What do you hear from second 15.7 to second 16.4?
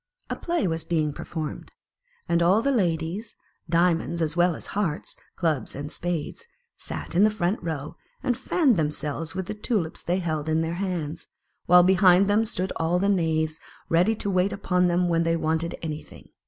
any thing.